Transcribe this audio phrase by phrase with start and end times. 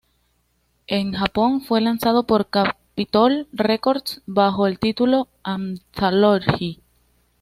[0.87, 6.81] En Japón fue lanzado por Capitol Records bajo el título de "Anthology"..